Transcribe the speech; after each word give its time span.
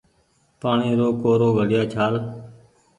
پآڻيٚ 0.59 0.97
رو 0.99 1.07
ڪورو 1.21 1.47
گھڙيآ 1.57 1.83
ڇآل 1.93 2.13